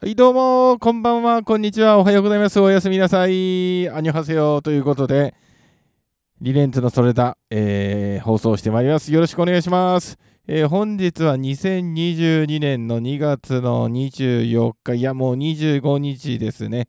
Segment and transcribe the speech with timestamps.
[0.00, 2.60] はい、どうも、こんばんは、こんにちは、おはようございます。
[2.60, 3.90] おやすみなさい。
[3.90, 5.34] アニョハセヨということで、
[6.40, 9.12] リレンツのそれだ、えー、放送してまいります。
[9.12, 10.16] よろしくお願いします。
[10.46, 16.86] えー本日は2022年の2月の24日、いや、もう25日ですね。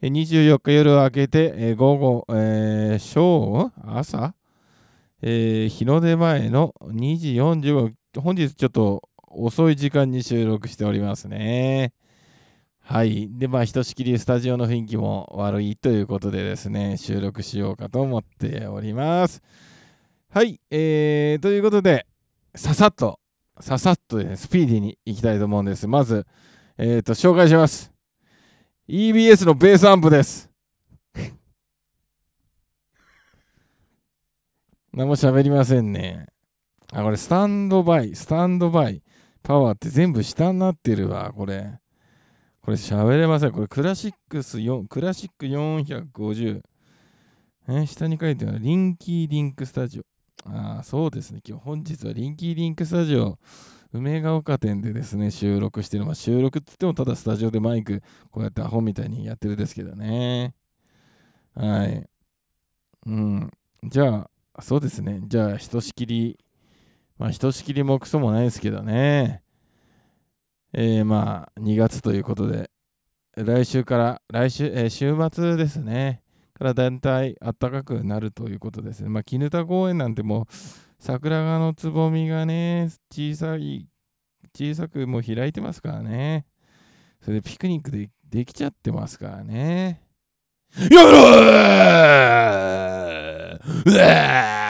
[0.00, 4.36] 24日夜明けて、えー午後、えー正午朝、
[5.20, 11.92] えー日の出前の2時45分、本日ちょっと遅い時間に収録しておりますね。
[12.92, 13.26] はい。
[13.30, 19.40] で、まあ、ひとしきりスタジオの雰囲気も悪いということでですね、収録しようかと思っております。
[20.28, 20.60] はい。
[20.70, 22.06] えー、ということで、
[22.54, 23.18] ささっと、
[23.60, 25.88] ささっとですね、スピーディーにいきたいと思うんです。
[25.88, 26.26] まず、
[26.76, 27.90] えーと、紹介します。
[28.86, 30.50] EBS のベースアンプです。
[34.92, 36.26] 何も喋りませんね。
[36.92, 39.02] あ、これ、スタンドバイ、スタンドバイ、
[39.42, 41.78] パワーって全部下になってるわ、これ。
[42.62, 43.52] これ喋れません。
[43.52, 46.62] これクラシックス4、クラシック450。
[47.68, 50.04] え下に書いてあるリンキーリンクスタジオ。
[50.48, 51.40] ああ、そうですね。
[51.44, 53.38] 今日本日はリンキーリンクスタジオ、
[53.92, 56.06] 梅ヶ丘店でですね、収録してる。
[56.06, 60.54] まあ、収録って言ってもただスタジオでマイク、こうやってアホみたいにやってるですけどね。
[61.54, 62.08] はい。
[63.06, 63.50] うん。
[63.84, 65.20] じゃあ、そうですね。
[65.26, 66.38] じゃあ、ひとしきり、
[67.18, 69.42] まあ、ひとしきりもクソもないですけどね。
[70.74, 72.70] えー、まあ、2月ということで、
[73.36, 76.22] 来週から、来週、えー週末ですね、
[76.54, 79.08] からだんだい暖かくなるということですね。
[79.08, 80.46] まあ、絹田公園なんてもう、
[80.98, 83.86] 桜がのつぼみがね、小さい、
[84.54, 86.46] 小さくもう開いてますからね。
[87.20, 90.02] それでピクニックでできちゃってますからね。
[90.90, 91.10] やろ
[93.86, 94.61] うわー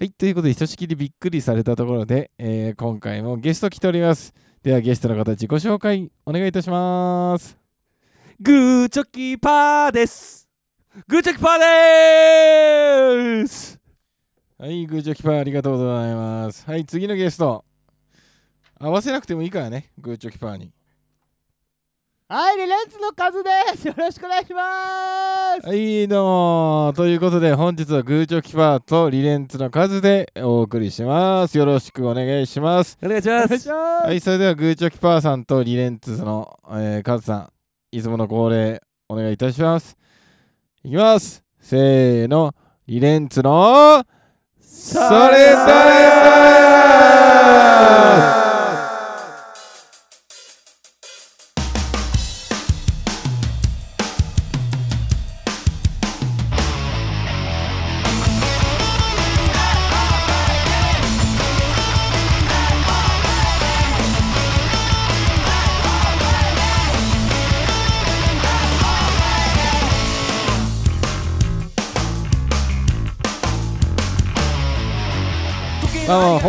[0.00, 4.32] はい、ということで、ひとしきりびっくりされたところで、えー今回もゲスト来ております。
[4.62, 7.58] では、ゲストの方、自己紹介お願いいたします。
[8.40, 10.48] グーチョキパーです
[11.06, 13.78] グーチョキパーでーす
[14.56, 16.64] はい、グーチョキパーありがとうございます。
[16.64, 17.66] はい、次のゲスト。
[18.78, 20.72] 合わせなくてもいいからね、グーチョキパーに。
[22.32, 23.88] はい、リレンツのカズです。
[23.88, 24.62] よろしくお願いしま
[25.60, 25.66] す。
[25.66, 26.92] はい、どうも。
[26.94, 31.58] ということで、本日はグーチョキパーとリレンツの数でお送りします。
[31.58, 32.96] よろしくお願いします。
[33.02, 33.68] お願いします。
[33.68, 37.50] はい、それではグーチョキパーさんとリレンツの、えー、カズさん、
[37.90, 39.96] いつもの恒例お願いいたします。
[40.84, 41.42] いきます。
[41.58, 42.54] せーの、
[42.86, 44.04] リレンツの、
[44.60, 45.72] それだま
[48.22, 48.39] あま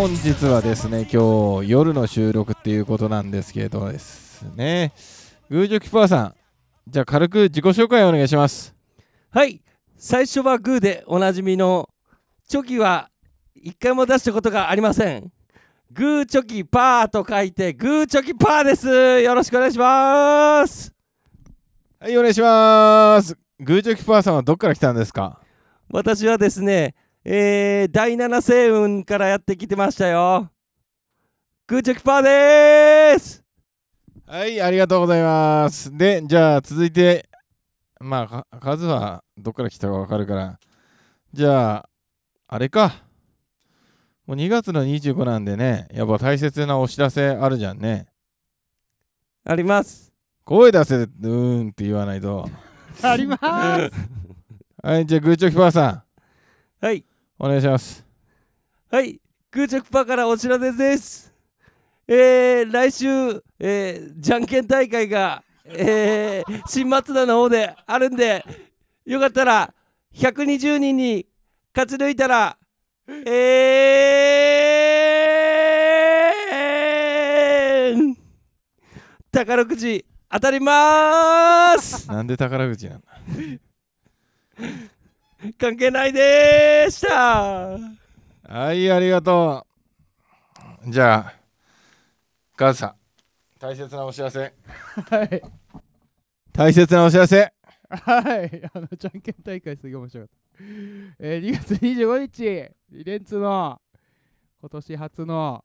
[0.01, 4.93] 本日はですね、今日夜の収録っていうことなんですけどですね、
[5.47, 6.35] グーチョキパーさん、
[6.87, 8.73] じゃあ軽く自己紹介お願いします。
[9.29, 9.61] はい。
[9.95, 11.87] 最初はグーでおなじみの
[12.47, 13.11] チョキは
[13.53, 15.31] 一回も出したことがありません。
[15.91, 18.87] グーチョキパーと書いてグーチョキパーです。
[19.21, 20.91] よろしくお願いします。
[21.99, 23.37] はい、お願いします。
[23.59, 25.39] グーチョキパーさんはどっから来たんですか？
[25.91, 30.49] 私はですねえー、第七星雲からやってきてましたよ
[31.67, 33.43] グーチョキパーでーす
[34.25, 35.95] はい、ありがとうございます。
[35.95, 37.27] で、じゃあ続いて、
[37.99, 40.59] まあ、か数はどっから来たかわかるから、
[41.33, 41.89] じゃあ、
[42.47, 43.03] あれか。
[44.25, 48.07] もう2月の25なんでね、やっぱ大切なお知らせあるじゃんね。
[49.43, 50.13] あります
[50.45, 52.49] 声出せ、うーんって言わないと。
[53.03, 53.43] あります。
[54.81, 56.05] はい、じゃあグーチョキパーさ
[56.79, 57.03] はいん、
[57.43, 58.05] お願いします。
[58.91, 59.19] はい、
[59.49, 61.33] グーチョキパーからお知らせです。
[62.07, 63.07] えー、来週、
[63.57, 68.45] えー、じゃんけん大会が、えー、新松田の方であるんで、
[69.05, 69.73] よかったら
[70.13, 71.25] 120人に
[71.75, 72.57] 勝ち抜いたら、
[73.07, 78.13] えー、
[79.31, 83.01] 宝くじ当たりまーすなんで宝くじなん？
[83.01, 83.07] だ
[85.57, 87.77] 関係ないでーした
[88.47, 89.65] はい、ありがと
[90.85, 90.91] う。
[90.91, 91.33] じゃあ、
[92.55, 92.95] カズさん、
[93.59, 94.39] 大切なお知らせ。
[95.09, 95.41] はい。
[96.51, 97.53] 大切なお知らせ。
[97.89, 98.69] はい。
[98.73, 100.41] あの、じゃんけん大会すごい面白かった。
[101.19, 103.81] えー、2月25日、リレンツの
[104.59, 105.63] 今年初の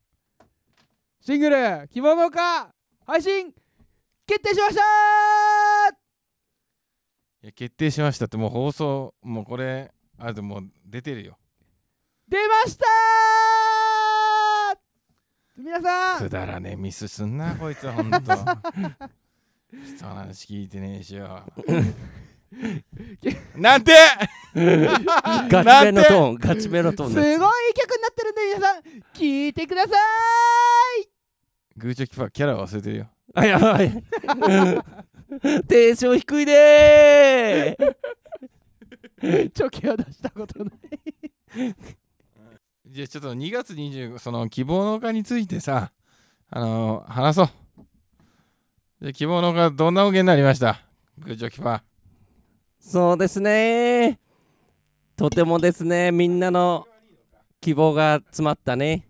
[1.20, 2.70] シングル、着物か
[3.04, 3.52] 配信
[4.26, 5.35] 決定しました
[7.46, 11.38] いや決定しましたってもう放送もうこれあでもう出てるよ。
[12.28, 12.84] 出ました
[15.56, 16.22] 皆さん！
[16.24, 18.34] くだらねえミスすんなこいつほんと人
[20.08, 21.44] の話聞いてねえしよ。
[23.54, 23.92] なんて！
[24.56, 28.82] ガチめのトーンガチめのトーンすごい曲になってるんで皆さん。
[29.14, 29.90] 聞いてくださ
[31.04, 31.08] い！
[31.76, 33.08] グーチョキパーキャラ忘れてるよ。
[33.34, 33.92] あやばい
[35.68, 37.96] テンション低いねー。
[39.50, 40.74] チョキは出したことない。
[42.86, 45.92] じゃあちょっと2月25その希望の丘についてさ
[46.50, 47.48] あのー話そう。
[49.02, 50.80] じゃあ希望の丘どんな音源になりました？
[51.18, 51.82] グーチョキパ
[52.78, 54.20] そうですね
[55.16, 56.86] とてもですねみんなの
[57.60, 59.08] 希望が詰まったね。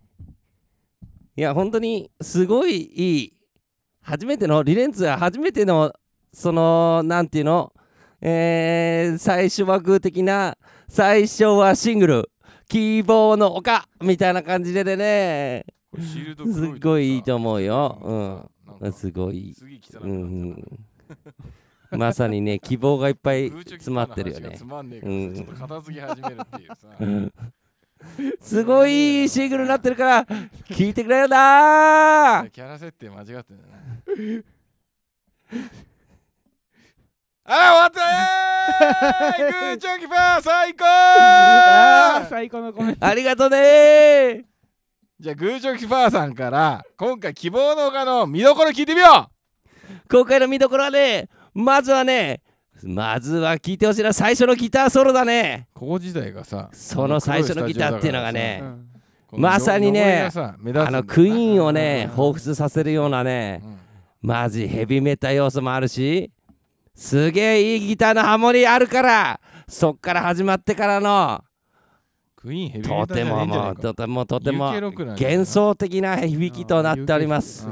[1.36, 3.32] いや本当にすごいいい。
[4.00, 5.92] 初めてのリレンツは初めての
[6.36, 7.72] そのなんていうの？
[8.20, 12.30] えー、最初はグー的な最初はシングル
[12.68, 15.64] 希望の丘みたいな感じでね。
[15.66, 18.50] ーこれシールドすっごいいいと思うよ。
[18.66, 20.78] なんかすごいうなんうん
[21.92, 24.58] まさにね 希望がいっぱい詰まってるよね。
[24.60, 25.34] うん。
[25.34, 26.88] ちょっと片付け始めるっていうさ。
[27.00, 27.32] う ん
[28.42, 30.26] すごいシングルになってるから
[30.68, 32.50] 聞いてくれよなー。
[32.50, 34.42] キャラ設定間違ってんだな
[37.48, 40.84] あ終わったグーチョキパー最高
[42.28, 43.06] 最高のコメント。
[43.06, 44.44] ありがとうねー。
[45.20, 49.30] じゃあグーチョキパーさんから今回希望の丘の見どころ聞いてみよ
[50.10, 52.42] 今回の見どころはねまずはね
[52.82, 55.68] まずは聞いてほしいな最初のギターソロだね。
[55.76, 58.62] うここ自体がさその最初のギターっていうのがね
[59.30, 60.56] まさにねあ
[60.90, 63.78] のクイーンをね彷彿させるようなねうん。
[64.22, 66.32] マジヘビメタ要素もあるし
[66.96, 71.44] すげえいいギターのハモリあるからそっから始まってからの
[72.34, 77.66] クイーンヘビとメタじゃてももうとてもとても幻想的な響きとなっております。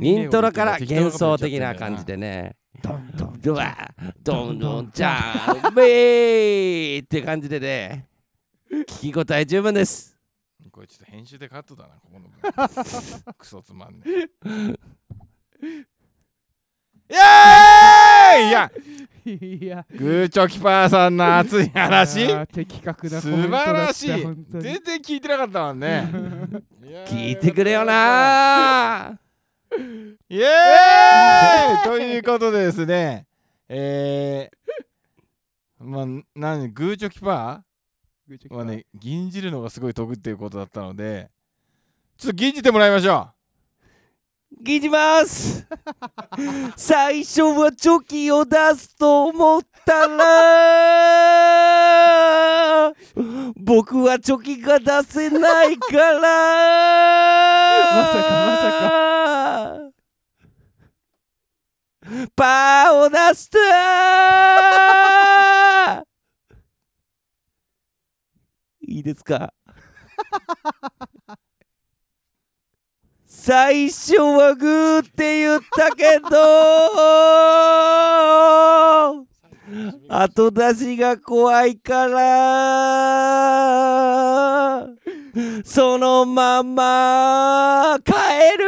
[0.00, 2.56] イントロから幻想的な感じでね。
[2.82, 8.06] ドンドンドワドンドンジャンベーって感じでね
[8.70, 10.16] 聞き応え十分です
[10.70, 15.86] これちょっと編集でカットだなここの部クソつまんねえ
[17.10, 18.48] イエーイ！
[18.48, 18.70] いや。
[19.24, 19.86] いや。
[19.90, 22.46] グーチョキパーさんの熱い話。
[22.46, 24.08] 的確素晴らしい。
[24.08, 26.08] 全然聞いてなかったもんね。
[27.06, 29.18] 聞いてくれよな。
[30.28, 31.84] イエーイ！
[31.84, 33.26] ということでですね。
[33.68, 36.96] えー、まあ何グー？
[36.96, 37.66] チョキパー。
[38.50, 41.30] はね銀じるのがすごい得っていうことだったので
[42.18, 43.30] ちょっと銀じてもらいましょ
[44.64, 45.66] 聞いてます。
[46.76, 50.26] 最初はチョキを出すと思ったら
[53.56, 56.20] 僕はチョキが出せないから。
[57.92, 58.86] まさかまさか。
[62.36, 63.58] パーを出した
[68.88, 69.52] いいですか？
[73.46, 76.26] 最初はグーって言ったけど。
[80.10, 82.18] 後出しが怖いから。
[85.64, 88.12] そのまま帰
[88.58, 88.66] る。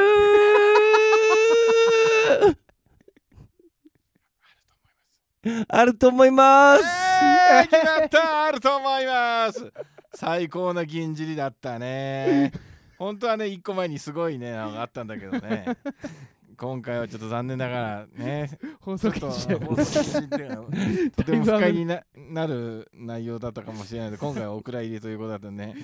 [5.67, 6.85] あると思います。
[6.85, 8.45] えー、決まった。
[8.45, 9.73] あると思います。
[10.15, 12.53] 最高な銀じりだったね
[12.99, 15.67] 本当はね1個前にすごいねあったんだけどね。
[16.59, 25.77] 今回はちょっと残念ながらね放送ちょっと禁止放送禁止っていうかとても不快にななる内容だったかもしれないので今回はお蔵入りということだったんでね。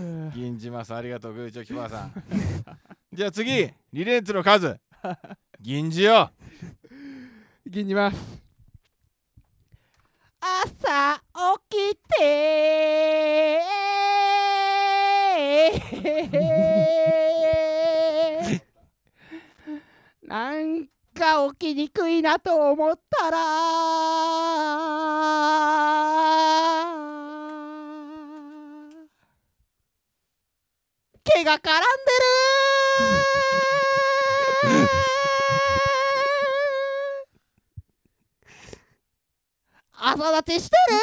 [0.00, 2.12] う ん銀じますありがとうグーチョキパーさん。
[3.12, 4.80] じゃあ次リレンツの数
[5.60, 6.32] 銀じよ。
[7.64, 8.42] 銀じます
[10.40, 11.22] 朝
[11.70, 13.60] 起きて
[20.22, 23.38] なんか起きにくいなと思ったら。
[31.24, 31.70] 毛が絡んで
[34.72, 34.88] る。
[39.98, 40.98] 朝立ちしてる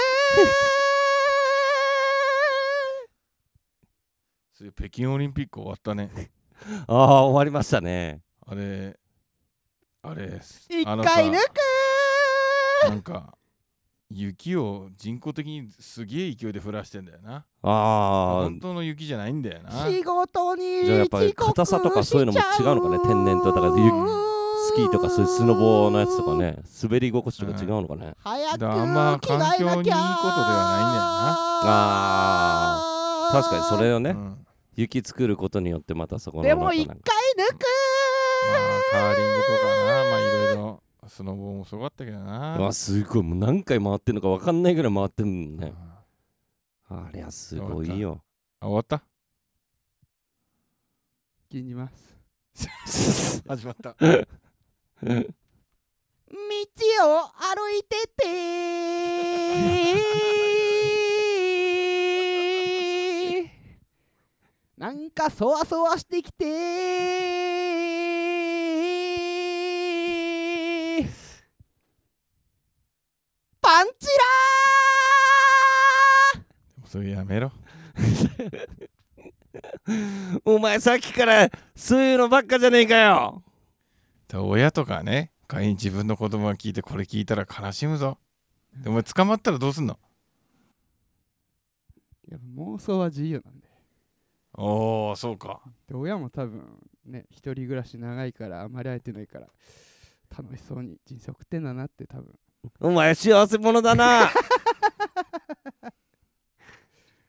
[4.72, 6.32] 北京オリンピック終わったね。
[6.88, 8.22] ああ終わりましたね。
[8.46, 8.98] あれ
[10.02, 10.40] あれ
[10.70, 11.38] 一回抜
[12.84, 13.38] くなんか
[14.10, 17.46] 雪を人工的にすげえ勢いで降らしてんだよな。
[17.64, 19.72] あ本当の雪じゃないんだよな。
[19.88, 23.90] 仕事にじゃあやっぱり硬さとかそういうのも違うのかね天然とだからゆ
[24.66, 29.94] スキーとかそういうスノボーのやつとかね滑り心地とか違うのかね、早くだあんま環境にいいことではないんだよ
[31.66, 34.38] あ確かにそれをね、うん
[34.76, 37.04] 雪作ることによってまたそこのでも一回抜く
[38.48, 38.58] まあ
[38.92, 39.74] カーリングとかな。
[40.12, 42.58] まあいろいろスノボーもすごかったけどな。
[42.58, 43.24] うわすごい。
[43.24, 45.74] もう何回回ってんのか分かんないぐらい回ってんね。
[46.90, 48.22] あありゃすごいよ。
[48.62, 49.04] 終わった？
[51.52, 52.18] 信じます。
[53.48, 53.96] 始まった。
[54.00, 54.08] 道
[55.10, 55.14] を
[57.38, 58.24] 歩いてて
[64.78, 66.46] なんかそわそわしてきて。
[73.62, 74.08] パンチ
[76.86, 77.52] それやめろ。
[80.44, 83.44] お前さっきからそういうのばっかじゃねえかよ。
[84.28, 88.18] で親とかね仮に自分の子供が聞いてこれ聞いたら悲しむぞ。
[88.76, 89.98] でお前捕まったらどうすんの？
[92.28, 93.52] ラーいや妄想は自由な
[94.58, 95.62] んでおおそうか。
[95.88, 99.48] で親も多分ね一人暮らし長いからあまり会えてないから
[100.38, 102.34] 楽しそうに人生送ってんだなって多分。
[102.80, 104.30] お前幸せ者だな。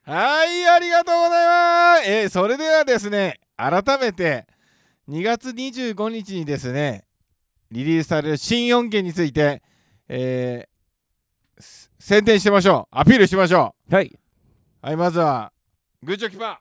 [0.06, 2.10] はいありがとうございます。
[2.10, 4.46] えーそれではですね改めて
[5.08, 7.04] 2月25日にですね
[7.70, 9.62] リリースされる新音源について
[10.08, 12.96] えーす宣伝してみましょう。
[12.98, 14.18] アピールしましょはい、う
[14.82, 15.52] はいまずは
[16.02, 16.60] グーチョキパ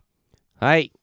[0.63, 0.93] はい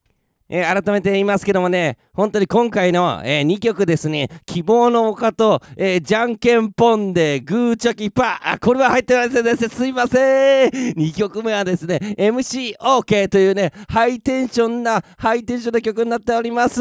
[0.50, 10.70] えー改めて言いますけどもね、本当に今回の、え2曲ですね、希望の丘と、えーじゃんけんぽんでグーチョキパー、あこれは入ってないですね、すいません。
[10.70, 16.80] 2曲目はですね、MCOK というね、ハイテンションな、ハイテンションな曲になっております。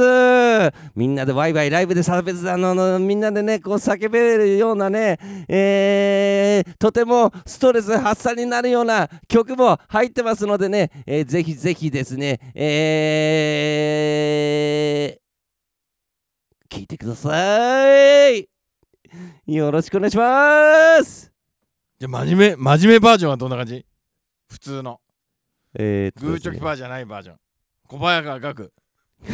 [0.96, 13.59] みんなでワイワイライブで差別あののみんなでね、こう叫べるようなね、えーとてもストレス発散になるような曲も入ってますのでね、えーぜひぜひですね、えー、
[16.70, 18.48] 聞いてください。
[19.48, 21.34] よろしくお願いします。
[22.00, 23.86] じゃあ真面目真面目バージョンはどんな感じ？
[24.50, 25.02] 普通の。
[25.74, 27.38] えーとグーチョキパーじゃないバージョン。
[27.88, 28.74] 小早川学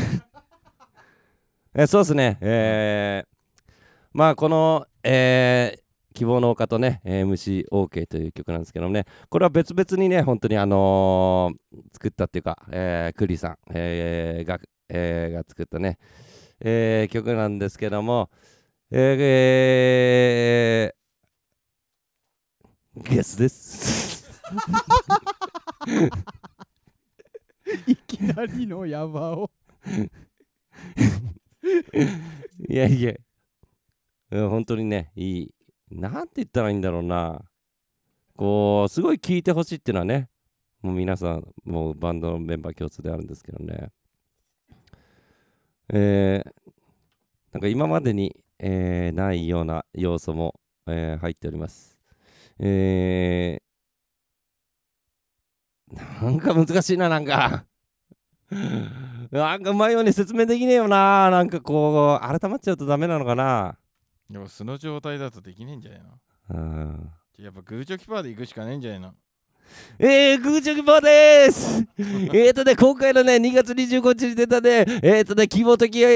[1.75, 3.71] えーそうですね、えー、
[4.13, 5.84] まあこの、えー
[6.15, 11.57] 希望の丘とね、えー MCOK という曲なんですけどもね、これは別々にね、本当にあのー
[11.93, 15.97] 作ったっていうか、えークリさん、えーがえーが作ったね、
[16.61, 18.29] えー曲なんですけども、
[18.91, 24.41] えー、ゲスです。
[27.87, 29.49] いきなりのヤバを
[32.69, 33.13] いやいや、
[34.31, 35.54] うん本当にね、いい。
[35.95, 37.41] なんて言ったらいいんだろうな。
[38.35, 40.29] こう、すごい聴いてほしいっていうのはね、
[40.81, 43.91] もう皆さん、もうバンドのメンバー共通であるんですけどね。
[45.93, 46.51] えー、
[47.53, 51.97] なんか今までに、えーないような要素も、えー入っております。
[52.59, 57.65] えー、なんか難しいな、なんか。
[59.31, 61.29] なんかうまいように説明できねえよな。
[61.29, 63.77] なんかこう、改まっちゃうとダメなのかな。
[64.29, 66.19] でも素の状態だとできねえんじゃないの？
[66.49, 67.11] うん。
[67.37, 69.13] やっぱグーチョキパーで行くしかねえんじゃないの？
[69.97, 71.85] えー、グーチョキパーでーす。
[71.97, 76.09] えーとね、今回のね、2月25日に出たね、えーとね、希望と気合、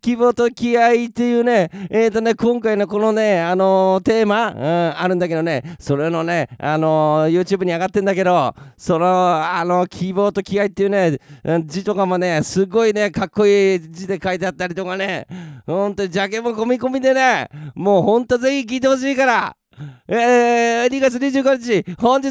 [0.00, 11.18] 希望と気合っていうね、えーとね、今回のこのね、あのーテーマ、うん、あるんだけどね、それのね、あのー YouTube に上がってんだけど、その、あの希望と気合っていうね、
[11.66, 15.28] 字とかもね、すごいね、かっこいい字で書いてあったりとかね、
[15.66, 19.56] ほんとジャケも込み込みでね、もうほんとぜひ聞いてほしいから、
[20.06, 22.30] えー、2月25日、本日、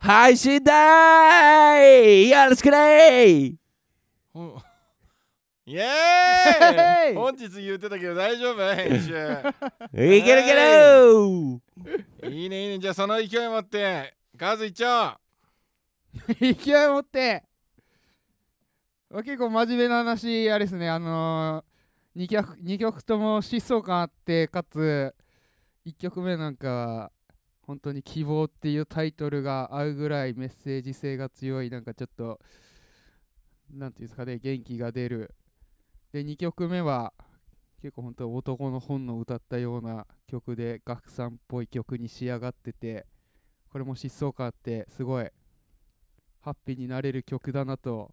[0.00, 2.30] 配信だーい。
[2.30, 3.54] よろしくねー
[4.34, 4.60] ほ
[5.64, 7.14] イエーイ。
[7.16, 8.74] 本日言ってたけど大丈夫？
[8.74, 9.12] 編集。
[9.12, 9.14] い
[9.94, 12.78] けるいけるいいねいいね。
[12.78, 15.18] じゃあその勢い持って数いっちゃ
[16.40, 16.54] 勢い
[16.88, 17.44] 持って。
[19.24, 20.88] 結構真面目な話あれですね。
[20.90, 25.14] あのー、2, 曲2曲とも疾走感あってかつ
[25.86, 27.10] 1曲目なんか
[27.62, 32.40] 本当に「希望」っていうタイトルが合うぐらいメッセージ性が強いなんかちょっと
[33.70, 35.34] なんていうんですかね元気が出る。
[36.12, 37.12] で2曲目は
[37.80, 43.06] 結構本当男の本の歌ったような曲で学さんっぽい曲に仕上がってて
[43.70, 45.28] これも疾走感あってすごい
[46.40, 48.12] ハッピーになれる曲だなと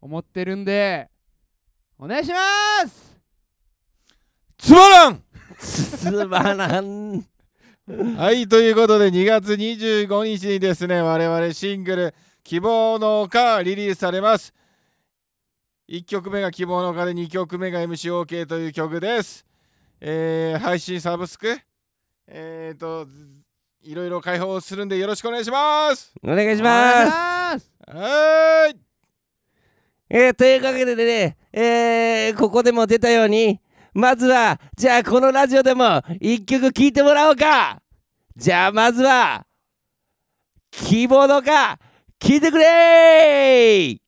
[0.00, 1.10] 思ってるんで
[1.96, 2.36] お願いしま
[2.88, 3.18] す！
[4.58, 5.22] つまらん
[5.58, 7.24] つまらん
[8.16, 14.54] はい、ということで2月25日にですね、我々シングル「希望の丘」リリースされます。
[15.90, 19.44] 1曲目が希望の丘で2曲目が MCOK という曲です。
[20.00, 21.58] えー配信サブスク、
[22.26, 23.06] えーと、
[23.82, 26.14] いろいろ開放するんでよろしくお願いします。
[26.22, 28.80] お願いしますはーい。
[30.08, 33.60] えーというわけでね、えーここでも出たように
[33.94, 37.80] まずはじゃあこのラジオでも一曲聴いてもらおうか。
[38.36, 39.46] じゃあまずは
[40.72, 41.78] キーボードか
[42.18, 44.03] 聴いてくれー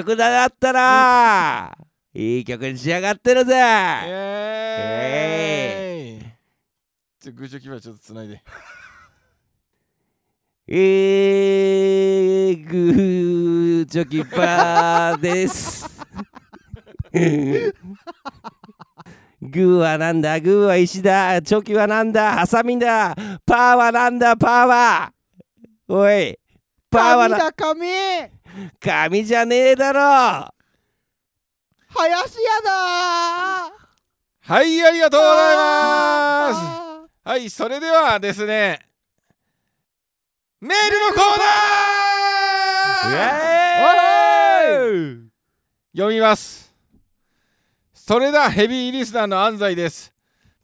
[0.00, 1.76] 曲だなったら。
[2.14, 3.54] いい曲に仕上がってるぜ。
[3.54, 3.56] イ
[4.08, 6.30] エーイ。
[7.20, 8.42] ちょ、グーチョキはちょっとつないで。
[10.68, 15.86] えー、グーチョキパーです。
[17.12, 20.40] グーはなんだ？
[20.40, 21.42] グーは石だ。
[21.42, 22.32] チョキはなんだ？
[22.38, 23.14] ハサミだ。
[23.44, 24.34] パーはなんだ？
[24.36, 24.66] パー。
[24.66, 25.12] は
[25.88, 26.38] おい。
[26.90, 27.52] パーはな。
[27.52, 28.39] 神だ神
[28.80, 30.54] 紙じゃねえだろ
[31.88, 32.70] 林家だ
[34.42, 36.56] はい、ありがとうございます。
[37.24, 38.80] あはい、それではですね、
[40.60, 45.28] メールのコーナーー
[45.96, 46.74] 読みます。
[47.92, 50.12] それだ、ヘビーリスナーの安西です。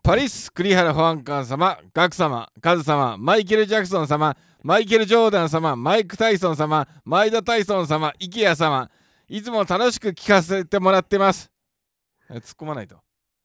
[0.03, 4.37] パリス・栗原保安官様、ガク様、カズ様、マイケル・ジャクソン様、
[4.67, 8.91] マイケル・ジョーダン様、マイク・タイソン様、前田タイソン様、イケア様、
[9.29, 11.53] いつも楽しく聞かせてもらってます。
[12.29, 12.97] え突っ込まないと。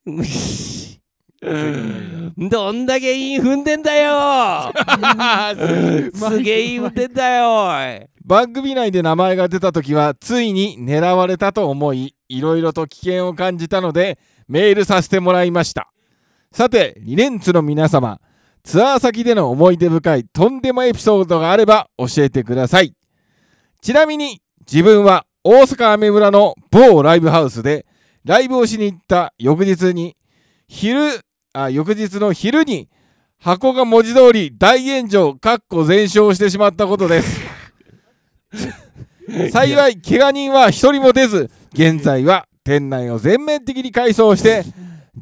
[2.50, 4.74] どんだけイン踏んでんだよ。
[6.12, 15.94] すげえイン踏んでんだよ番組内で名前が出た時はついに狙われたと思いいろいろと危険を感じたのでメールさせてもらいました。
[16.52, 18.20] さてリレンツの皆様
[18.64, 22.94] ツアー先での思い出深いとんでもエピソードがあれば教えてください。
[23.82, 27.86] ちなみに自分は大阪アメ村の某ライブハウスで
[28.24, 30.16] ライブをしに行った翌日に
[30.68, 31.22] 昼
[31.54, 32.90] あ翌日の昼に
[33.40, 37.42] 箱が文字通り大炎上かっこ全焼してしまったことです。
[39.52, 44.64] 幸い怪我人は一人も出ず現在は店内を全面的に改装して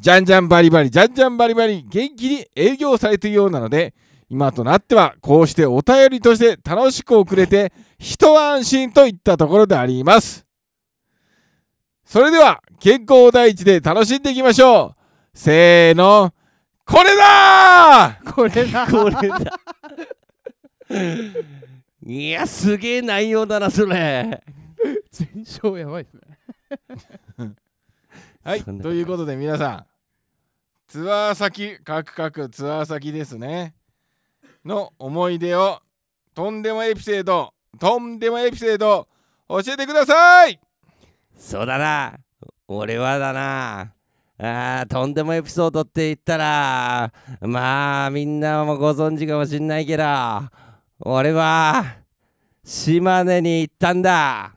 [0.00, 3.92] じゃんじゃんバリバリじゃんじゃんバリバリ元気に営業されているようなので
[4.30, 10.46] 今となってはこうしてお便りとして楽しく送れて一安心といったところであります。
[12.04, 15.38] それでは健康第一で楽しんでいきましょう。
[15.38, 16.32] せーの
[16.86, 18.18] これだ!
[18.24, 18.86] ー これだ!
[18.90, 19.38] これだ!
[22.06, 24.42] いやすげえ内容だなそれ。
[25.10, 27.52] 全勝やばいですね。
[28.42, 28.62] はい。
[28.62, 29.89] ということで皆さん
[30.90, 33.74] ツアー先各々ツアー先ですね。
[34.64, 35.78] の思い出を
[36.34, 39.06] とんでもエピソードとんでもエピソード
[39.48, 40.58] 教えてください。
[41.38, 42.18] そうだな。
[42.66, 43.92] 俺はだな。
[44.38, 50.02] あーとんでもエピソードって言ったらまあみんなもご存知かもしんないけど
[50.98, 51.84] 俺は
[52.64, 54.54] 島根に行ったんだ。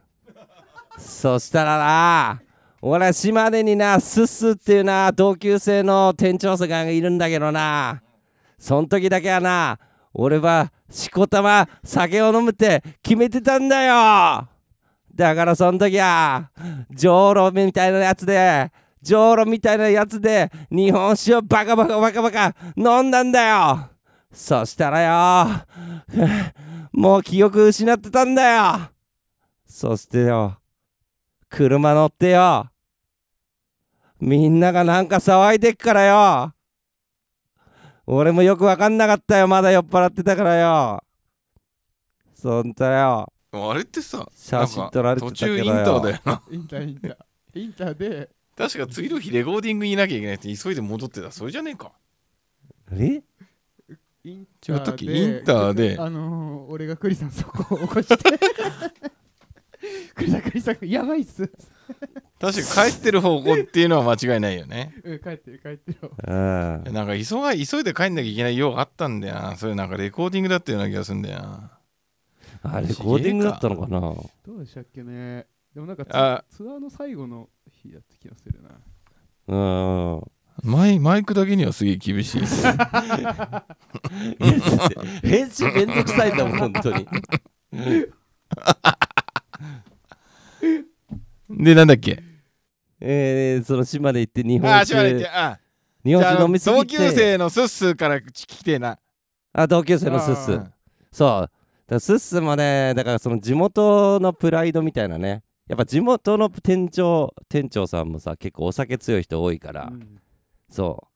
[0.97, 2.41] そしたらな
[2.85, 8.03] 俺は島根になスッスっていうな同級生の店長さんがいるんだけどな。
[8.59, 9.79] そん時だけはな
[10.13, 14.49] 俺はしこたま酒を飲むって決めてたんだよ。
[15.15, 16.51] だからそん時は
[16.91, 18.69] じょうろみたいなやつで
[19.01, 23.91] じょうろみたいなやつで日本酒をバカバカバカバカ飲んだんだよ。
[24.29, 25.47] そしたらよ
[26.91, 28.89] もう記憶失ってたんだよ。
[29.65, 30.57] そしてよ
[31.49, 32.72] 車乗ってよ
[34.23, 36.53] みんながなんか騒いでっからよ。
[38.05, 39.49] 俺もよくわかんなかったよ。
[39.49, 41.03] まだ酔っ払ってたからよ。
[42.33, 43.27] そんとよ。
[43.51, 45.65] あれってさ写真撮られてた途けどよ。
[45.65, 46.41] 中インターだよな。
[46.49, 47.15] インターインター。
[47.55, 48.29] インターで。
[48.55, 51.29] 確か次の日レコーディングいなきゃいけないって急いで戻ってた。
[51.29, 51.91] それじゃねえか。
[52.93, 53.21] え？
[54.23, 55.97] イン違ったっけインターで。
[55.99, 58.15] あのー、俺がクリさんそこを起こして
[60.15, 61.49] クリさんクリさんやばいっす。
[62.39, 64.93] 確か帰ってる方向っていうのは間違いないよね。
[65.03, 69.55] うん帰ってる帰ってるうんなんか急が急いで帰んなきゃいけない用があったんだよな。
[69.55, 71.79] それなんかレコーディングだったような気がするんだよな。
[72.63, 73.99] あれレコーディングだったのかな。
[73.99, 75.45] どうでしたっけね。
[75.73, 76.43] でもなんかツあ。
[76.49, 78.69] ツアーの最後の日だった気がするな。
[79.47, 79.55] う
[80.19, 80.23] ん
[80.63, 82.41] マイマイクだけにはすげえ厳しい。
[82.41, 82.63] です
[85.23, 87.07] 編集めんどくさいんだもん本当に
[91.63, 92.21] でなんだっけ？
[92.99, 95.59] えー、その島で行って日本ああ島根行って酒あ
[96.05, 96.81] 日本酒飲みすぎて。
[96.81, 98.97] 同級生のスッスーから聞きてえな。
[99.53, 100.61] あ同級生のスッス
[101.11, 101.29] そう。
[101.29, 101.49] だか
[101.87, 105.43] らスッスもねだからその地元のプライドみたいなね。
[105.67, 110.19] やっぱ地元の店長店長さんもさ結構お酒強い人多いから、うん。
[110.69, 111.07] そ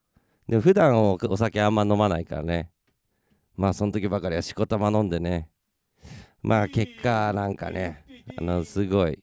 [0.47, 0.51] う。
[0.51, 2.69] で普段おお酒あんま飲まないからね。
[3.55, 5.49] まあその時ばかりはしこたま飲んでね。
[6.41, 8.03] まあ結果なんかね
[8.37, 9.19] あのすごい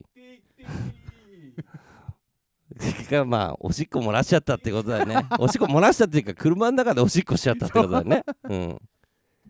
[2.81, 5.27] 結果まあおしっこ漏らしちゃったってことだよね。
[5.39, 8.25] おしっこ漏らしたっていうか車の中でおしっこしちゃったってことだよね。
[8.45, 8.55] う。
[8.55, 8.81] ん。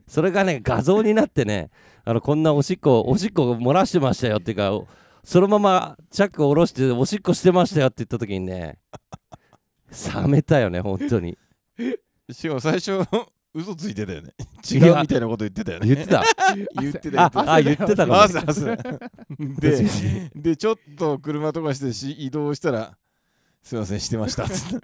[0.06, 1.70] それがね画像になってね
[2.04, 4.87] あのこんなおしっこおしっこ漏らしてましたよっていうかお
[5.22, 8.78] そのままチャックを下ろしておしっこしてましたよって言った時にね
[10.14, 11.38] 冷めたよね本当に。
[12.30, 13.00] しかも最初
[13.54, 14.34] 嘘ついてたよね。
[14.68, 15.87] 違いうやみたいなこと言ってたよね。
[15.87, 16.24] 言ってた。
[16.80, 22.96] 言ってたああ言ってたかもででちょっと車とかしてし移動したら
[23.64, 24.46] すいませんしてました。
[24.46, 24.81] つっ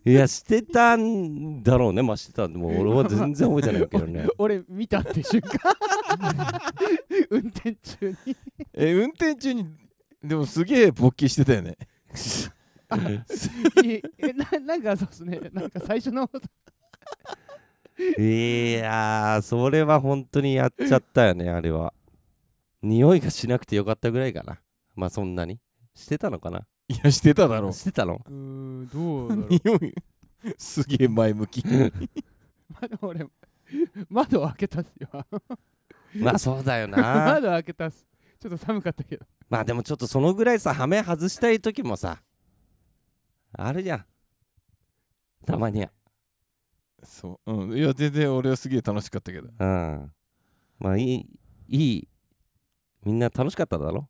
[0.00, 2.02] ていやしてたんだろうね。
[2.02, 4.26] まあしてたんでもう 俺は全然覚えてないけどね。
[4.38, 5.60] 俺見たって瞬間。
[7.30, 8.36] 運転中に。
[8.72, 9.66] え運転中に
[10.22, 11.76] でもすげえ勃起してたよね。
[13.84, 15.40] いえななんかそうですね。
[15.52, 16.30] なんか最初の
[18.18, 21.92] いやーそれは本当にやっちゃったよねあれは。
[22.82, 24.60] 匂いがしなくてよかったぐらいかな。
[24.96, 25.60] まあそんなに。
[25.94, 27.72] してたのかないやしてただろ。
[27.72, 28.20] してたの？
[28.26, 29.48] うーんどうだろう。
[29.80, 29.94] 匂い。
[30.58, 31.64] すげえ前向き。
[32.68, 33.26] まだ俺
[34.08, 35.08] 窓開けたっすよ。
[36.16, 36.98] まあそうだよな。
[36.98, 38.06] 窓開けたっす。
[38.38, 39.24] ちょっと寒かったけど。
[39.48, 42.22] まあでもちょっとそのぐらいさ羽目外したい時もさ
[43.52, 44.06] あるじゃん。
[45.46, 45.90] たまには。
[47.02, 49.48] そう、うん、いや全然俺はすげえ楽しかったけど。
[49.58, 50.12] うん。
[50.78, 51.26] まあいい
[51.68, 52.08] いい。
[53.04, 54.08] みんな楽しかっただろ？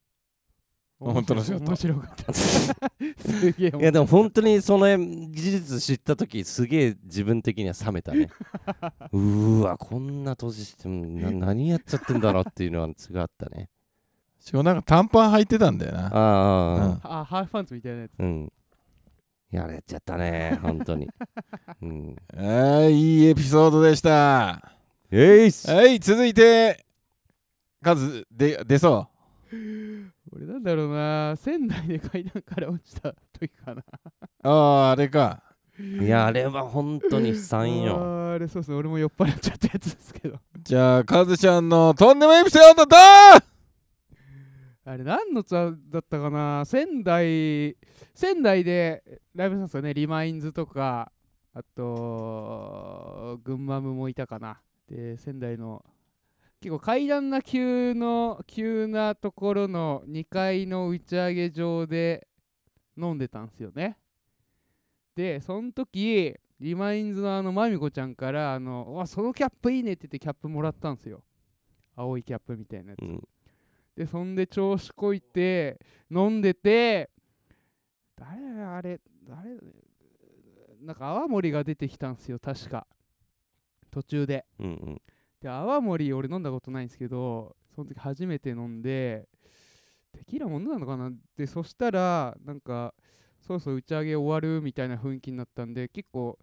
[1.00, 2.33] 本当楽しかった面白かった。
[2.33, 8.30] すげえいやでも本当にその事実知った時すげえ自分的には冷めたね。
[9.12, 13.68] うーわこんな年してもな 何やっちゃってんだろうっていうのはすごいあったね。
[14.38, 16.07] しかもなんか短パン履いてたんだよな。
[16.07, 17.00] ああああ、うん。
[17.20, 18.12] あハーフパンツみたいなやつ。
[18.18, 18.52] うん。
[19.50, 21.09] やれちゃったね本当に。
[21.83, 22.16] うん。
[22.35, 24.72] あーいいエピソードでした。
[25.11, 26.85] えいっすはい続いて
[27.83, 29.09] 数で出そ
[30.35, 33.83] 俺なんだろうな仙台で階段から落ちた時かな。
[33.83, 33.85] う
[34.42, 34.51] あ
[34.88, 35.42] ああれか。
[35.79, 37.97] いやあれは本当に悲惨よ。
[37.97, 40.38] あーあれそうそう俺も酔っ払っちゃったやつですけど。
[40.62, 42.97] じゃあカズちゃんのとんでもエピソードだ
[44.87, 46.64] あれ何のツアーだったかな？
[46.64, 47.77] 仙台
[48.14, 49.94] 仙台でライブしたんですよね。
[49.94, 51.11] リマインズとか
[51.55, 54.61] あと群馬ムもいたかな。
[54.88, 55.85] で仙台の
[56.64, 62.27] 結構階段な急の急なところの2階の打ち上げ場で
[62.96, 63.98] 飲んでたんですよね。
[65.14, 71.22] でその時リマインズのあのまみこちゃんからあのうわそのキャップいいねって言ってキャップもらったんですよ。
[71.96, 73.03] 青いキャップみたいなやつ。
[73.03, 73.29] うん。
[73.94, 75.79] でそんで調子こいて
[76.11, 77.11] 飲んでて
[78.16, 79.50] 誰あれ誰
[80.81, 82.87] なんか泡盛が出てきたんですよ確か。
[83.90, 84.46] 途中で。
[84.59, 85.03] うんうん
[85.44, 89.28] で泡盛俺飲んだことないんですけどその時初めて飲んで
[90.12, 91.11] テキーラも飲んだのかな？
[91.37, 92.94] でそしたらなんか
[93.46, 96.38] そろそろ打ち上げ終わるみたいな雰囲気になったんで結構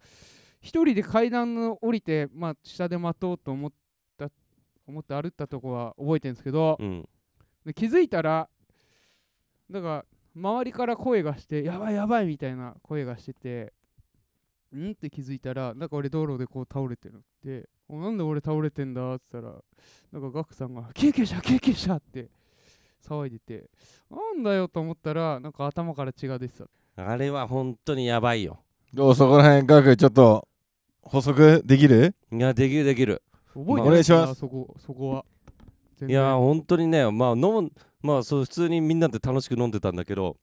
[0.60, 3.72] 一人で階段の降りて、まあ、下で待とうと思っ
[4.16, 4.30] た
[4.86, 7.08] 思って歩ったとこは覚えてるんですけど、うん。
[7.66, 8.48] で気づいたら
[9.68, 10.04] だから
[10.36, 13.72] 周りから声がしてやばいやばいみたいな声がしてて
[14.76, 14.92] ん？
[14.92, 19.14] って気づいたらなんか俺道路でこう倒れてるでおなんで俺倒れてんだ？
[19.14, 19.54] って言ったら
[20.12, 22.28] なんかガクさんが救急車救急車って
[23.06, 23.68] 騒いでて
[24.10, 26.54] なんだよと思ったらなんか頭から血が出て
[26.96, 27.04] た。
[27.04, 28.60] あれは本当にやばいよ。
[28.92, 29.14] どう？
[29.14, 30.46] そこら辺ガクちょっと
[31.02, 32.14] 補足できる？
[32.30, 33.22] いやできるできる。
[33.54, 34.28] 覚えてお願いします。
[34.28, 35.24] なそこそこは。
[35.96, 37.70] 全いや本当にねまあ飲む
[38.02, 40.36] まあそう普通にみんなで楽しく飲んでたんだけど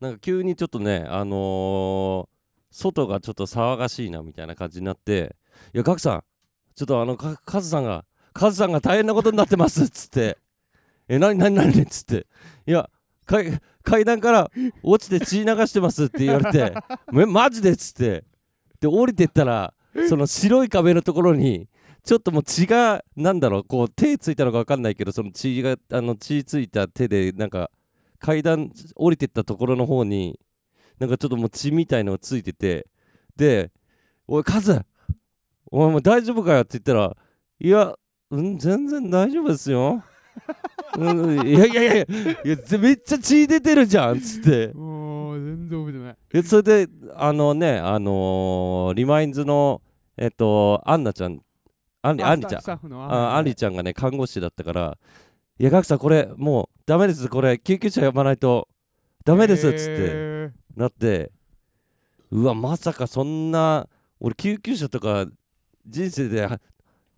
[0.00, 2.36] なんか急にちょっとねあのー
[2.70, 5.36] 外がちょっと騒がしいなみたいな感じになって
[5.72, 6.24] 「いやガクさん
[6.76, 10.38] ちょっとあのカズさんがカズさんが大変なことになってます」っつって
[11.08, 12.26] 「え何何何?」っつって
[12.66, 12.88] 「いや
[13.24, 14.50] 階階段から
[14.82, 16.74] 落ちて血流してます」って言われて
[17.10, 18.24] 「マジで?」っつって
[18.78, 19.72] で降りてったら
[20.08, 21.66] その白い壁のところに
[22.04, 27.70] ちょっともう血がなんだろうこう手ついたのか分かんないけどその血があの血ついた手でなんか
[28.18, 30.38] 階段降りてったところの方に
[30.98, 32.86] なんかちょっともう血みたいのがついてて
[33.34, 33.72] で
[34.28, 34.82] 「おいカズ
[35.70, 37.16] お前もう大丈夫かよ」って言ったら
[37.60, 37.94] 「いや
[38.30, 40.02] うん全然大丈夫ですよ」
[40.98, 44.68] うん、いやいやいやいやぜめっちゃ血出てるじゃんっつって。
[44.74, 46.16] もう全然覚えてない。
[46.34, 49.82] えそれであのねあのーリマインズの
[50.16, 51.40] えっとアンナちゃん
[52.02, 52.62] アンリあアンリちゃん。
[53.10, 54.98] あアンリちゃんがね看護師だったから
[55.58, 57.28] 「いやガクさんこれもうダメです。
[57.28, 58.68] これ救急車呼ばないと
[59.24, 61.32] ダメです」っつってへなって。
[62.30, 63.88] うわまさかそんな
[64.20, 65.26] 俺救急車とか
[65.86, 66.60] 人生では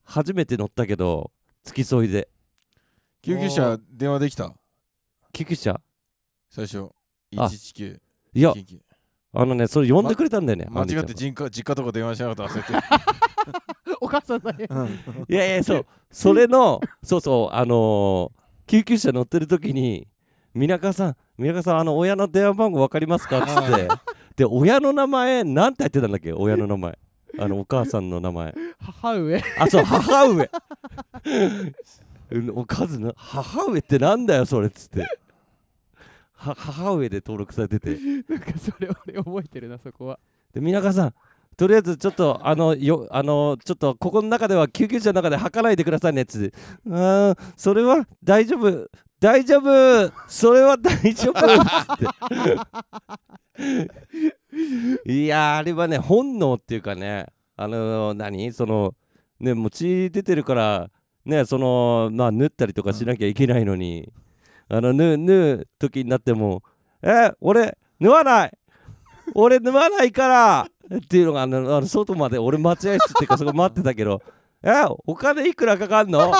[0.04, 1.30] 初めて乗ったけど
[1.64, 2.28] 付き添いで。
[3.22, 4.52] 救急車電話できた？
[5.32, 5.80] 救急車。
[6.50, 6.88] 最初。
[7.36, 7.44] あ。
[7.46, 7.98] 119
[8.34, 8.54] いや。
[9.34, 14.86] あのねそれ呼んでくれたんだよね、間違って実家実家とか電話しなかった忘れてー お母さんだねうん。
[15.28, 15.86] いやいやそう。
[16.10, 20.06] それのそうそうあのー救急車乗ってる時に
[20.54, 23.40] 皆川さん皆川さんあの親の電話番号分かりますか？
[23.42, 23.88] っつって。
[24.36, 26.32] で親の名前なんて言ってたんだっけ？
[26.32, 26.98] 親の名前
[27.38, 28.54] あのお母さんの名前。
[28.80, 29.42] 母上。
[29.58, 30.50] あそう母上。
[32.30, 35.06] う んおかずな母上ってなんだよそれっつって。
[36.34, 37.98] は母上で登録されてて。
[38.28, 40.18] なんかそれ俺覚えてるなそこは。
[40.52, 41.14] で皆川さん
[41.56, 46.56] とりあえずちょっとあのよあのちょっとここの中では救急車の中で吐かないでくださいねっつって。
[46.86, 48.88] あーそれは大丈夫。
[49.20, 50.12] 大丈夫。
[50.28, 53.88] それは大丈夫っつって
[55.06, 58.52] いやーあれはね本能っていうかねあの何？
[58.52, 58.94] その
[59.40, 60.90] ねもう血出てるから
[61.24, 64.12] ねそのまあ縫ったりとかしなきゃいけないのに、
[64.68, 66.62] あの縫縫う時になっても
[67.02, 68.52] え俺縫わない！
[69.34, 70.68] 俺縫わないから！
[70.96, 74.22] っていうのがあのあの外まで俺待合室っていうかそこ待ってたけど
[74.62, 74.70] え
[75.06, 76.32] お金いくらかかんの？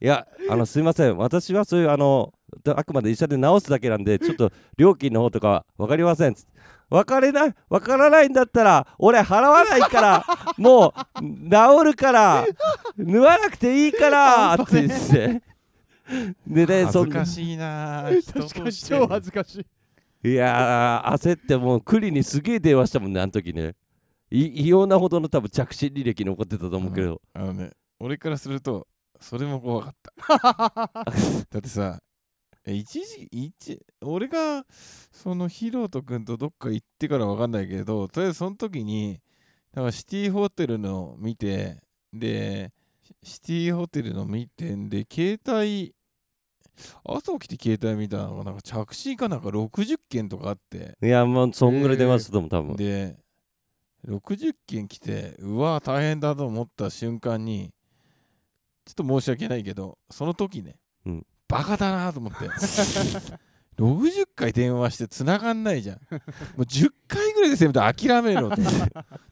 [0.00, 1.16] いやあのすいません。
[1.16, 2.34] 私はそういうあの
[2.74, 6.34] あくまで医者で治すだけなんでちょっと料金の方とか分かりません。
[6.34, 6.50] つって
[6.90, 10.26] 分かれない分からないんだったら俺払わないから
[10.58, 12.46] もう治るから
[12.96, 15.42] 縫わなくていいからって言って。
[16.44, 19.64] でね恥ずかしいな確かに超恥ずかし
[20.22, 20.30] い。
[20.32, 23.76] いやー焦ってもうクリにすげえ電話したもんねあの時ね。
[24.32, 28.86] い異様なほどの多分着信履歴残ってたと思うけど、あのね俺からすると
[29.20, 30.92] それも怖かった。
[31.50, 32.09] だってさえ
[32.66, 34.64] 一時一俺が
[35.12, 39.20] そのヒロト君とどっか行ってからわかんないけどとりあえずその時に
[39.74, 41.78] なんかシティホテルの見て
[42.12, 42.72] で
[43.22, 45.94] シティホテルの見てんで携帯
[47.04, 50.96] 朝起きて携帯見たのがなんか着信かなんか60件とかあって。
[51.02, 52.76] いやもうそんぐらい電話したと思う多分。
[52.76, 53.16] で
[54.06, 57.70] 60件来てうわ大変だと思った瞬間に
[58.86, 60.89] ちょっと申し訳ないけどその時ね、うん
[61.50, 62.48] バカだなと思って。
[63.78, 65.96] 60回電話して繋がんないじゃん。
[65.96, 66.00] も
[66.58, 68.62] う10回ぐらいでせめて諦めろって。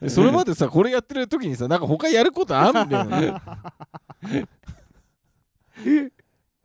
[0.00, 3.35] でそれまでさこれやってる時にさなんか他やることあんだよね。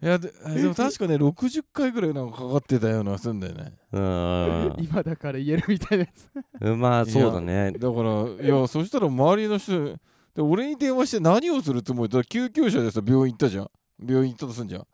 [0.01, 3.73] いやででも確かね60回ぐらいなんかかかってたようなすんだよね。
[3.91, 4.75] うん。
[4.79, 6.29] 今だから言えるみたいなやつ。
[6.77, 7.71] まあそうだね。
[7.73, 9.97] だからいやそしたら周りの人
[10.35, 12.23] で俺に電話して何をするつもりだ？
[12.23, 13.69] 救急車でさ病院行ったじゃん。
[14.05, 14.87] 病院行ったとすんじゃん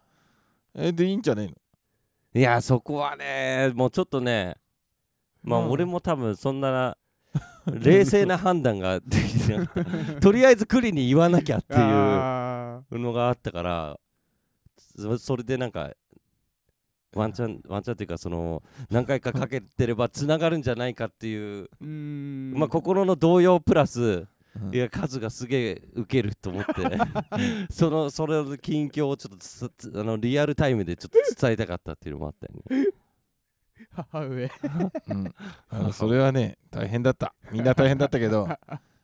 [0.76, 1.54] えでいいんじゃねえの？
[2.42, 4.56] いやそこはねもうちょっとね
[5.44, 5.72] まあうん。
[5.72, 6.96] 俺も多分そんな
[7.72, 10.20] 冷静な判断が できてなかった。
[10.22, 14.00] とりあえずクリに言わなきゃっていうあのがあったから
[14.98, 15.92] そそれでなんか
[17.16, 21.68] ワンチャンワンチャンっていうかその何回かかけてればつながるんじゃないかっていう
[22.56, 24.76] まあ心の動揺プラスうん。
[24.76, 26.74] いや数がすげえウケると思って。
[27.72, 32.92] そのそれの近況をちょっとあのリアルタイムでちょっと伝えたかったっていうのもあったよね。
[33.92, 34.52] 母上。
[35.08, 35.34] うん、
[35.70, 37.34] あのそれはね大変だった。
[37.52, 38.48] みんな大変だったけど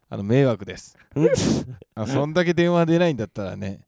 [0.10, 0.98] あの迷惑です。
[1.16, 1.30] うん。
[1.96, 3.86] あそんだけ電話出ないんだったらね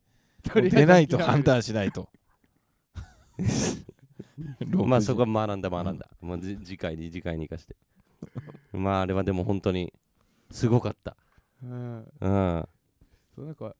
[0.53, 2.09] 出ないと判断しないと。
[4.65, 7.75] まあそこ60は学んだ学んだ、もうじ次回に次回に生かして。
[8.71, 9.93] まああれはでも本当に
[10.51, 11.15] すごかった
[11.63, 11.97] うん。
[12.19, 12.69] うん。
[13.35, 13.75] そうなんか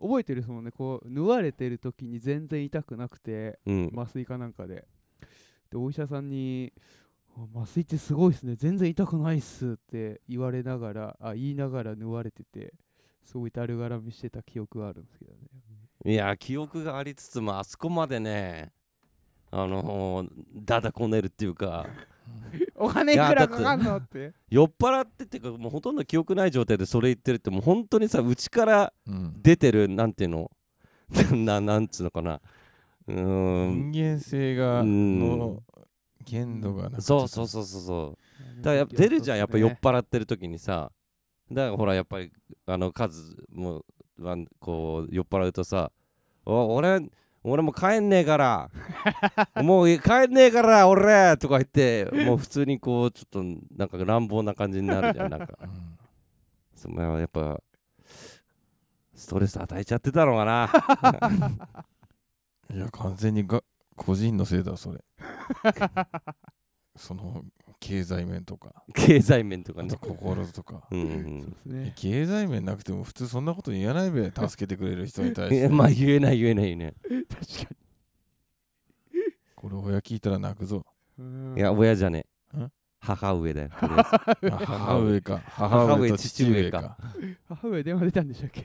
[0.00, 3.92] 覚えてるですもんねこう縫われてる時に全然痛くなくてうん。
[3.96, 4.86] 麻酔かなんかで。
[5.70, 6.72] でお医者さんに
[7.36, 8.56] あ麻酔ってすごいっすね。
[8.56, 12.74] 全然痛くないっすって言われながらあ言いながら縫われてて
[13.24, 15.38] すごいだるがらみしてた記憶があるんですけどね。
[16.04, 18.72] いや記憶がありつつもあそこまでね
[19.52, 21.86] あのー、だだこねるっていうか
[22.84, 24.32] お金いくらかかんのって。
[24.50, 29.34] 酔っ払ってっていうかもうほとんど記憶ない状態でそれ言ってるってもう本当にさ内からうん。
[29.42, 30.50] 出てるなんていうの？
[31.32, 32.40] ななんつうのかな？
[33.06, 33.90] うーん。
[33.92, 35.18] 人間性がうん。
[35.18, 35.62] の
[36.24, 38.62] 限度がなそうそうそうそうそう。
[38.62, 40.90] だからやっぱ出るじゃんやっぱ酔っ払ってる時にさ。
[41.50, 42.32] だからほらやっぱり
[42.66, 43.84] あの数も
[44.18, 45.90] はこう酔っ払うとさ
[46.46, 47.00] 「お俺
[47.44, 48.70] 俺も帰んねえから。
[49.56, 53.42] もう帰んねえから俺!」とか言ってもう普通にこうちょっと
[53.76, 55.58] なんか乱暴な感じになるじゃんなんか。
[55.62, 55.98] うん
[56.74, 57.60] そまあやっぱ
[59.14, 60.68] ストレス与えちゃってたのかな。
[62.74, 63.62] いや完全にが
[63.94, 64.98] 個人のせいだそれ。
[66.96, 67.44] その
[67.82, 68.84] 経済面とか。
[68.94, 69.90] 経済面とかね。
[70.00, 70.86] 心とか。
[70.92, 71.40] うんうそうん。
[71.50, 71.92] ですね。
[71.96, 75.68] 経済面なくても普通そんなこと言わないべ 助けてくれる人に対して。
[75.68, 76.94] まあ言えない言えない言えない
[77.28, 77.74] 確か
[79.56, 80.86] これ親聞いたら泣くぞ。
[81.56, 82.58] いや親じゃねえ。
[82.58, 82.72] ん？
[83.00, 83.68] 母上だよ。
[83.74, 85.42] 母上か。
[85.46, 86.96] 母上と父上か。
[87.48, 88.64] 母上電話出たんでしたっけ？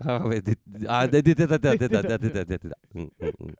[0.00, 2.78] 母上で、あ、で出てた、出てた、出てた、出てた。
[2.94, 3.54] うんうんうん。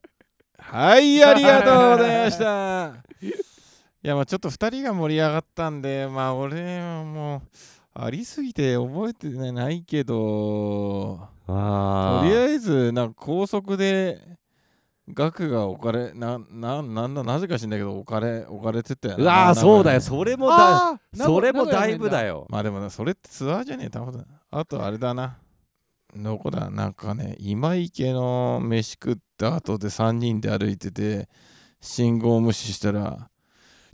[0.56, 3.53] はいありがとうございました
[4.04, 7.40] いやまあちょっと2人が盛り上がったんでまあ俺はもう
[7.94, 14.20] ありすぎて覚えてないけどあとりあえずなんか高速で
[15.10, 19.94] 額が置かれなななんだなぜか知んないけど置かれ置かれてたようわあ、そうだよ。
[19.96, 22.26] よそれもだ、それもだいぶだよ。
[22.26, 22.46] よ。
[22.48, 24.26] まあでもなそれってツアーじゃねえ多分。
[24.50, 25.38] あとあれだな。
[26.16, 31.28] どこだなんかね今池の飯食った後で3人で歩いてて
[31.80, 33.28] 信号無視したら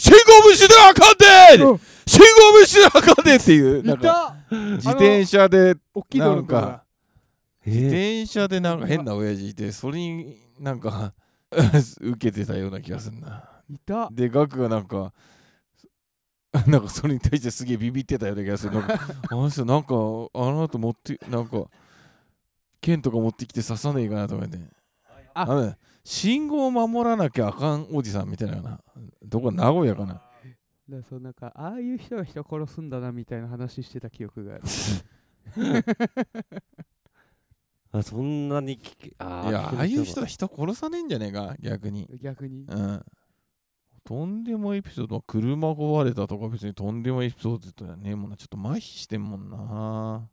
[0.00, 1.80] 信号無視であかんでうん。
[2.06, 2.20] 信
[2.52, 3.82] 号無視であかんでっていう。
[3.82, 5.74] なんいかた自転車で
[6.14, 6.84] なんか
[7.66, 11.12] 自え転車でなんか変な親父いてそれになんか
[12.00, 13.44] 受けてたような気がするな。
[13.68, 14.08] いた。
[14.10, 15.12] でガクがなんか
[16.66, 18.72] なんかそれに対してすげえビビってたような気がする。
[18.72, 18.94] なんか
[19.30, 21.64] あの人なんかあの後持ってなんか
[22.80, 24.70] 剣とか持ってきて刺さねえかなとか言
[25.34, 28.80] ああの信号を守らなきゃあかんおじさんみたいなな。
[29.22, 30.14] どこ名古屋かな。
[30.14, 30.24] だか
[30.88, 34.64] らそうなんかああいう人が人殺すんだなみたいな話してた記憶がある。
[37.92, 42.09] あ、そんなに聞け、あーいやああいう人聞は人殺さねえんじゃねえか逆に。
[42.20, 42.64] 逆に？
[42.68, 43.05] うん。
[44.05, 48.36] とんでもエピソードは車壊れたとか別にとんでもエピソードじゃねえもんな。
[48.36, 50.28] ちょっと麻痺してんもんな。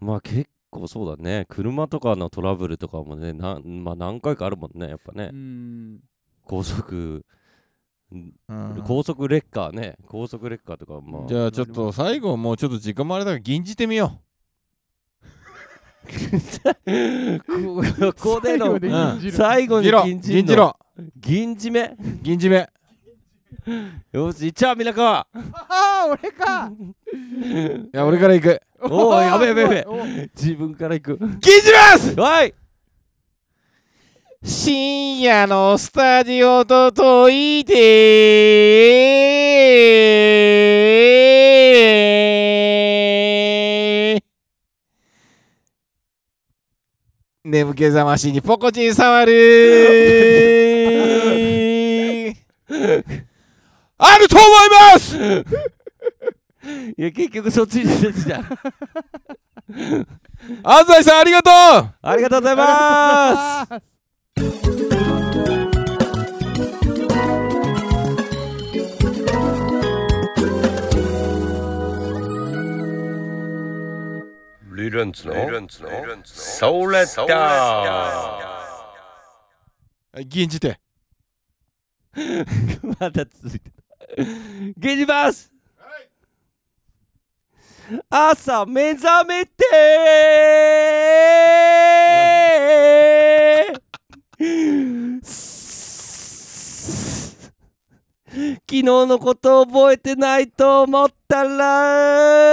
[0.00, 1.46] まあ結構そうだね。
[1.48, 5.30] 車とかのトラブルとかもね、なまあ何回かあるもんね、やっぱね。
[5.32, 5.36] う。
[5.36, 6.00] ん。
[6.44, 7.24] 高速、
[8.86, 9.96] 高速レッカーね。
[10.06, 11.28] 高速レッカーとか、まあ。
[11.28, 14.20] じゃあちょっと最後もうちょっと時間もあれだから銀じてみよ
[16.06, 16.12] こ
[18.14, 18.78] ここでの
[19.32, 20.76] 最後にう銀じろ。
[21.16, 21.96] 銀じめ。
[22.22, 22.68] 銀じめ
[24.12, 26.70] よし、いっちゃう、みなかああ 俺か。
[27.12, 28.62] いや俺から行く。
[28.80, 31.18] おーやべえやべえやべ自分から行く。
[31.18, 31.28] 銀
[31.62, 32.14] じます！
[32.20, 32.54] おい！
[34.44, 37.64] 深夜のスタジオと解い
[43.66, 44.20] て。
[47.44, 49.32] 眠気覚ましにポコチン触る
[53.98, 54.48] あると思い
[54.92, 55.16] ます！
[56.98, 58.38] いや結局そっちに出てきた
[60.62, 61.54] 安西さんありがとう！
[62.02, 64.86] ありがとうございます。
[74.74, 75.32] リルンツの？
[76.24, 77.34] ソーレッダ
[80.12, 80.78] はい銀じて。
[83.00, 83.75] まだ続いてた
[84.76, 85.52] ゲジます
[88.08, 89.64] 朝目覚めて。
[98.28, 102.46] 昨日のこと覚えてないと思ったら。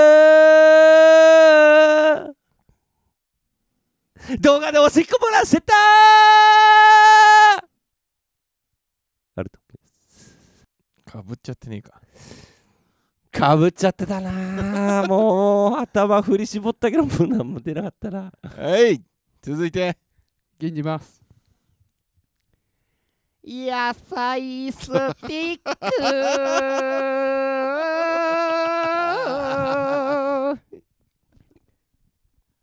[4.40, 5.74] 動画でおしっこ漏らしてた
[9.36, 9.60] あると
[11.14, 12.02] かぶっちゃってねえか。
[13.32, 15.06] かぶっちゃってたな。
[15.08, 18.34] もう頭振り絞ったけどもう何も出なかったな。
[18.42, 19.00] はい
[19.40, 19.96] 続いて。
[20.58, 21.22] 銀じます。
[23.46, 25.70] 野菜スティック。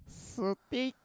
[0.09, 1.01] スティック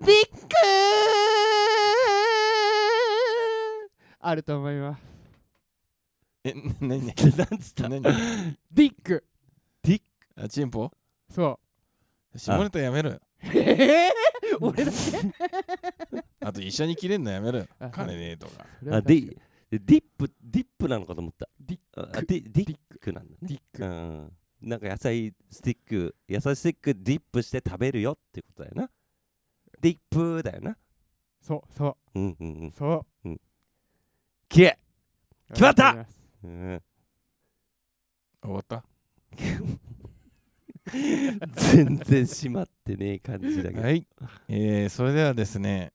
[0.00, 0.54] ディック
[4.20, 5.02] あると思います。
[6.44, 7.88] え何何なんつった？
[7.88, 8.00] 何？
[8.02, 9.24] ディック
[10.36, 10.90] あチンポ？
[11.30, 11.58] そ
[12.34, 12.38] う。
[12.38, 13.20] 下ネタやめろよ。
[13.42, 14.10] え え
[14.60, 14.96] 俺だけ？
[16.40, 17.66] あと一緒に切れんのやめろよ。
[17.78, 18.66] あ金ねえとか。
[18.90, 19.36] あディ
[19.70, 21.46] ディップディップなのかと思った。
[21.60, 21.80] ディッ
[22.18, 23.36] あディディックなんだね。
[23.42, 23.84] ディック。
[23.84, 24.32] うん。
[24.62, 28.90] なんか野菜スティック野菜スティックディップして食べるよってことだよな
[29.80, 30.76] ディップだよな。
[31.40, 32.20] そうそう。
[32.20, 32.68] んうんうん。
[32.68, 32.72] う。
[32.76, 33.36] そう
[34.48, 34.78] きれ
[35.50, 36.06] 決まった。
[36.42, 36.82] うん、
[38.42, 38.84] 終わった？
[40.92, 44.06] 全然閉まってねえ感じだけど、はい、
[44.48, 45.92] えー、それではですね、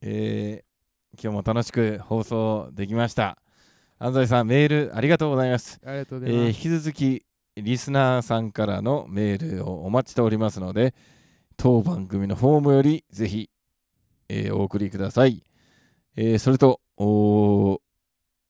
[0.00, 3.36] えー、今日も楽しく放送できました。
[3.98, 5.80] 安西さんメールありがとうございます。
[5.84, 6.60] ありがとうごえー引ざいます。
[6.60, 7.26] き続き
[7.56, 10.94] リスナーさんからのメールをお待ちしておりますので
[11.60, 13.50] 当番組のフォームよりぜひ、
[14.28, 15.42] えーお送りください、
[16.14, 16.80] えーそれと、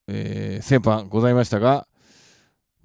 [0.07, 1.87] えー先般ございましたが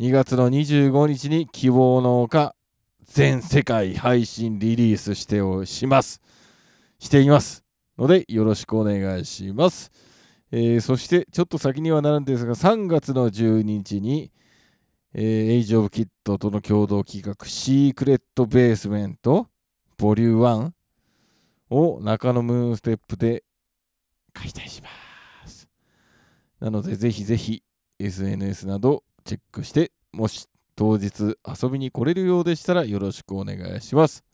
[0.00, 2.56] 2月の25日に希望の丘
[3.04, 6.22] 全世界配信リリースしておします。
[6.98, 7.62] しています
[7.98, 9.92] のでよろしくお願いします、
[10.50, 14.32] えーそしてちょっと先にはなるんですが3月の12日に
[15.12, 19.48] えーエイジ・オブ・キッドとの共同企画、シークレット・ベースメント、
[19.96, 20.72] ボリュー1
[21.70, 23.44] を中野ムーンステップで
[24.32, 24.88] 開催しま
[25.46, 25.68] す。
[26.60, 27.62] なので、ぜひぜひ
[27.98, 34.24] SNS などチェックして、もし当日遊びに来れるようでしたらよろしくお願いします。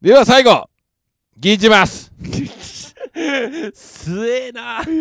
[0.00, 0.68] では最後、
[1.36, 2.12] 銀じます
[3.74, 4.82] すえな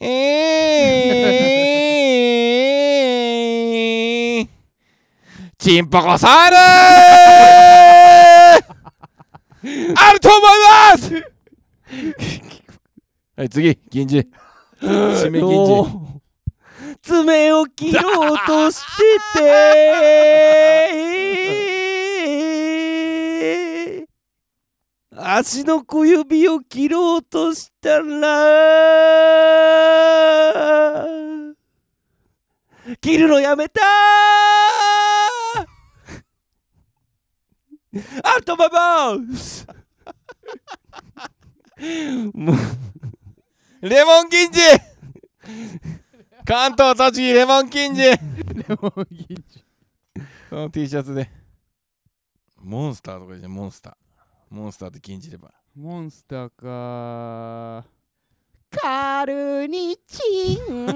[0.00, 0.06] え
[4.44, 4.48] ー
[5.58, 6.56] チンポコサール
[9.98, 10.42] あると思い
[10.92, 11.12] ます
[13.36, 14.28] はい、次、銀次。
[14.80, 15.98] 締め銀の次。
[17.02, 18.80] 爪を切ろうとし
[19.34, 21.67] てて
[25.20, 28.04] 足の小指を切ろうとしたら
[33.00, 33.80] 切るのやめた
[38.22, 39.66] あると思います
[42.32, 42.56] もう
[43.80, 44.60] レモン銀次。
[46.44, 48.02] 関東栃木レモン銀次。
[48.02, 48.18] レ
[48.80, 49.62] モン銀次。
[50.50, 51.30] この T シャツで。
[52.60, 54.07] モンスターとかじゃんモンスター。
[54.50, 55.52] モンスターって銀次れば。
[55.76, 57.84] モンスターか。
[58.70, 60.88] カルニチン。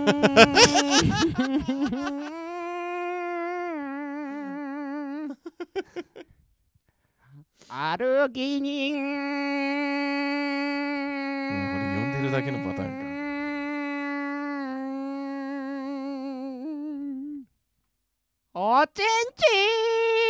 [7.68, 8.94] アルギニン。
[8.94, 9.00] うん
[11.72, 13.03] これ読んでるだけのパターンか。
[18.55, 20.22] おちんちん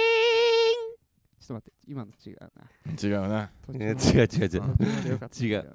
[1.52, 2.50] と待って今の違うな。
[3.02, 3.50] 違うな。
[3.68, 3.96] 違う違う
[4.26, 4.62] 違う。
[5.40, 5.72] 違う。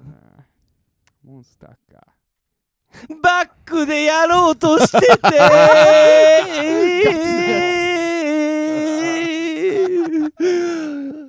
[1.24, 2.06] モンスターか。
[3.22, 5.08] バックでやろうとしてて。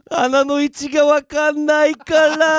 [0.12, 2.50] 穴の位置がわかんないから。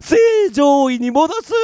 [0.00, 0.16] 正
[0.52, 1.52] 常位に戻す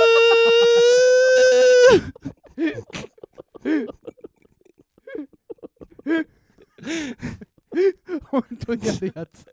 [8.24, 9.46] 本当にやるやつ。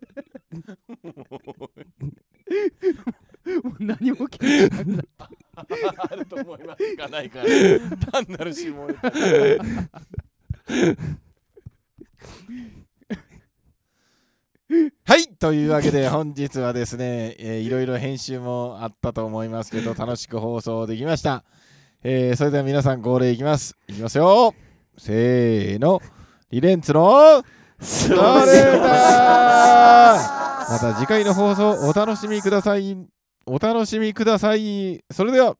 [3.64, 5.06] もう何も聞いてなくなっ
[5.56, 7.46] あると思いますがないから。
[8.12, 9.12] 単なる下ネタ。
[15.06, 21.44] はいというわけで本日はですね、えーいろいろ編集もあったと思いますけど楽しく放送できました、
[22.04, 23.78] えーそれでは皆さん号令いきます。
[23.88, 24.56] いきますよ。
[24.98, 26.02] せーの
[26.52, 27.44] リレンツの
[27.80, 28.24] それだ
[30.70, 32.98] また次回の放送お楽しみください。
[33.46, 35.04] お楽しみください。
[35.12, 35.56] それでは